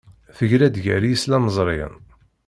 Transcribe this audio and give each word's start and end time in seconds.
Tegra-d 0.37 0.75
gar 0.85 1.03
yislamẓriyen. 1.05 1.95